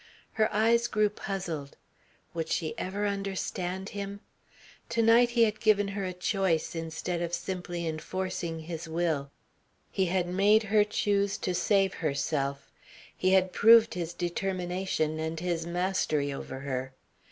Her 0.33 0.51
eyes 0.51 0.87
grew 0.87 1.09
puzzled. 1.11 1.77
Would 2.33 2.49
she 2.49 2.73
ever 2.75 3.05
understand 3.05 3.89
him? 3.89 4.21
To 4.89 5.03
night 5.03 5.29
he 5.29 5.43
had 5.43 5.59
given 5.59 5.89
her 5.89 6.03
a 6.03 6.11
choice 6.11 6.73
instead 6.73 7.21
of 7.21 7.35
simply 7.35 7.85
enforcing 7.85 8.61
his 8.61 8.87
will, 8.89 9.29
he 9.91 10.07
had 10.07 10.25
made 10.27 10.63
her 10.63 10.83
choose 10.83 11.37
to 11.37 11.53
save 11.53 11.93
herself, 11.93 12.71
he 13.15 13.33
had 13.33 13.53
proved 13.53 13.93
his 13.93 14.11
determination 14.15 15.19
and 15.19 15.39
his 15.39 15.67
mastery 15.67 16.33
over 16.33 16.61
her. 16.61 16.93